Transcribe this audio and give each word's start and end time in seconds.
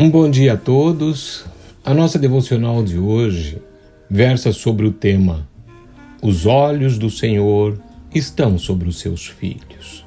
Um 0.00 0.08
bom 0.08 0.30
dia 0.30 0.52
a 0.52 0.56
todos. 0.56 1.44
A 1.84 1.92
nossa 1.92 2.20
devocional 2.20 2.84
de 2.84 2.96
hoje 2.96 3.60
versa 4.08 4.52
sobre 4.52 4.86
o 4.86 4.92
tema 4.92 5.48
Os 6.22 6.46
olhos 6.46 6.96
do 6.96 7.10
Senhor 7.10 7.76
estão 8.14 8.56
sobre 8.56 8.88
os 8.88 9.00
seus 9.00 9.26
filhos. 9.26 10.06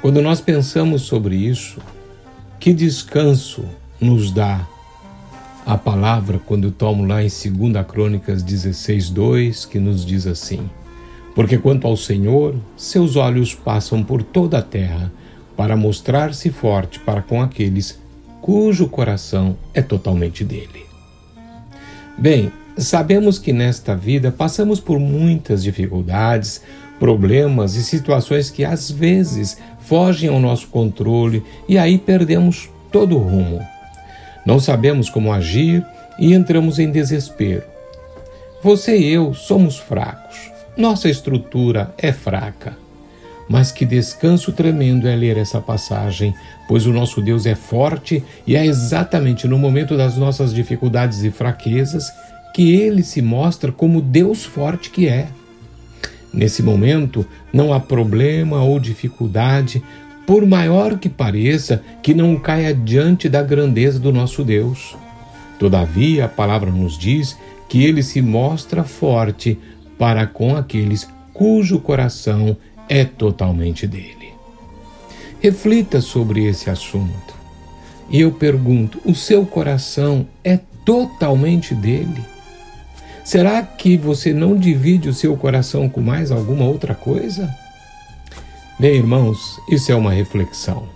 Quando 0.00 0.22
nós 0.22 0.40
pensamos 0.40 1.02
sobre 1.02 1.36
isso, 1.36 1.82
que 2.58 2.72
descanso 2.72 3.62
nos 4.00 4.32
dá 4.32 4.66
a 5.66 5.76
palavra 5.76 6.38
quando 6.38 6.68
eu 6.68 6.72
tomo 6.72 7.04
lá 7.04 7.22
em 7.22 7.28
2 7.28 7.86
Crônicas 7.86 8.42
16, 8.42 9.10
2, 9.10 9.66
que 9.66 9.78
nos 9.78 10.02
diz 10.02 10.26
assim: 10.26 10.70
Porque 11.34 11.58
quanto 11.58 11.86
ao 11.86 11.94
Senhor, 11.94 12.54
seus 12.74 13.16
olhos 13.16 13.54
passam 13.54 14.02
por 14.02 14.22
toda 14.22 14.60
a 14.60 14.62
terra 14.62 15.12
para 15.54 15.76
mostrar-se 15.76 16.48
forte 16.48 16.98
para 17.00 17.20
com 17.20 17.42
aqueles 17.42 18.00
cujo 18.42 18.88
coração 18.88 19.56
é 19.72 19.80
totalmente 19.80 20.44
dele. 20.44 20.84
Bem, 22.18 22.52
sabemos 22.76 23.38
que 23.38 23.52
nesta 23.52 23.94
vida 23.94 24.32
passamos 24.32 24.80
por 24.80 24.98
muitas 24.98 25.62
dificuldades, 25.62 26.60
problemas 26.98 27.76
e 27.76 27.84
situações 27.84 28.50
que 28.50 28.64
às 28.64 28.90
vezes 28.90 29.56
fogem 29.80 30.28
ao 30.28 30.40
nosso 30.40 30.66
controle 30.68 31.42
e 31.68 31.78
aí 31.78 31.96
perdemos 31.96 32.68
todo 32.90 33.16
o 33.16 33.22
rumo. 33.22 33.60
Não 34.44 34.58
sabemos 34.58 35.08
como 35.08 35.32
agir 35.32 35.86
e 36.18 36.34
entramos 36.34 36.80
em 36.80 36.90
desespero. 36.90 37.62
Você 38.62 38.98
e 38.98 39.08
eu 39.08 39.34
somos 39.34 39.78
fracos. 39.78 40.50
Nossa 40.76 41.08
estrutura 41.08 41.94
é 41.96 42.12
fraca. 42.12 42.81
Mas 43.48 43.72
que 43.72 43.84
descanso 43.84 44.52
tremendo 44.52 45.08
é 45.08 45.16
ler 45.16 45.36
essa 45.36 45.60
passagem, 45.60 46.34
pois 46.68 46.86
o 46.86 46.92
nosso 46.92 47.20
Deus 47.20 47.44
é 47.44 47.54
forte 47.54 48.24
e 48.46 48.56
é 48.56 48.64
exatamente 48.64 49.46
no 49.46 49.58
momento 49.58 49.96
das 49.96 50.16
nossas 50.16 50.54
dificuldades 50.54 51.22
e 51.22 51.30
fraquezas 51.30 52.10
que 52.54 52.74
ele 52.74 53.02
se 53.02 53.20
mostra 53.20 53.72
como 53.72 54.00
Deus 54.00 54.44
forte 54.44 54.90
que 54.90 55.08
é. 55.08 55.28
Nesse 56.32 56.62
momento, 56.62 57.26
não 57.52 57.72
há 57.72 57.80
problema 57.80 58.62
ou 58.62 58.80
dificuldade, 58.80 59.82
por 60.26 60.46
maior 60.46 60.98
que 60.98 61.08
pareça, 61.08 61.82
que 62.02 62.14
não 62.14 62.36
caia 62.36 62.74
diante 62.74 63.28
da 63.28 63.42
grandeza 63.42 63.98
do 63.98 64.12
nosso 64.12 64.44
Deus. 64.44 64.96
Todavia, 65.58 66.24
a 66.24 66.28
palavra 66.28 66.70
nos 66.70 66.96
diz 66.96 67.36
que 67.68 67.84
ele 67.84 68.02
se 68.02 68.22
mostra 68.22 68.84
forte 68.84 69.58
para 69.98 70.26
com 70.26 70.56
aqueles 70.56 71.08
cujo 71.32 71.80
coração 71.80 72.56
é 72.88 73.04
totalmente 73.04 73.86
dele. 73.86 74.32
Reflita 75.40 76.00
sobre 76.00 76.44
esse 76.46 76.70
assunto. 76.70 77.34
E 78.08 78.20
eu 78.20 78.32
pergunto: 78.32 79.00
o 79.04 79.14
seu 79.14 79.44
coração 79.46 80.26
é 80.44 80.58
totalmente 80.84 81.74
dele? 81.74 82.22
Será 83.24 83.62
que 83.62 83.96
você 83.96 84.32
não 84.32 84.56
divide 84.56 85.08
o 85.08 85.14
seu 85.14 85.36
coração 85.36 85.88
com 85.88 86.00
mais 86.00 86.30
alguma 86.30 86.64
outra 86.64 86.94
coisa? 86.94 87.48
Bem, 88.78 88.96
irmãos, 88.96 89.60
isso 89.68 89.92
é 89.92 89.94
uma 89.94 90.12
reflexão. 90.12 90.88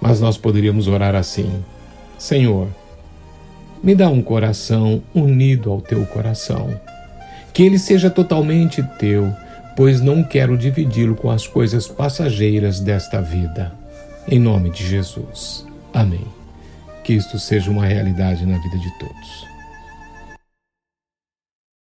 Mas 0.00 0.20
nós 0.20 0.36
poderíamos 0.36 0.88
orar 0.88 1.14
assim: 1.14 1.64
Senhor, 2.18 2.68
me 3.82 3.94
dá 3.94 4.08
um 4.08 4.22
coração 4.22 5.02
unido 5.14 5.70
ao 5.70 5.80
teu 5.80 6.04
coração, 6.06 6.78
que 7.52 7.62
ele 7.62 7.78
seja 7.78 8.10
totalmente 8.10 8.82
teu 8.98 9.32
pois 9.76 10.00
não 10.00 10.22
quero 10.22 10.56
dividi-lo 10.56 11.14
com 11.14 11.30
as 11.30 11.46
coisas 11.46 11.86
passageiras 11.86 12.80
desta 12.80 13.20
vida. 13.20 13.72
Em 14.28 14.38
nome 14.38 14.70
de 14.70 14.86
Jesus. 14.86 15.66
Amém. 15.92 16.26
Que 17.02 17.14
isto 17.14 17.38
seja 17.38 17.70
uma 17.70 17.86
realidade 17.86 18.46
na 18.46 18.58
vida 18.58 18.78
de 18.78 18.98
todos. 18.98 19.46